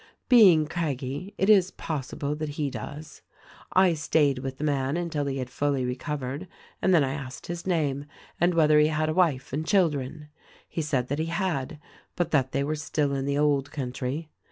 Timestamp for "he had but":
11.19-12.31